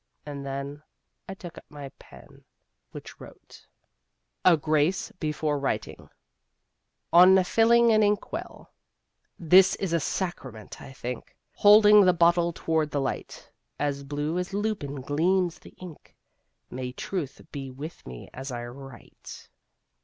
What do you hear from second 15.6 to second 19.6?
ink: May Truth be with me as I write!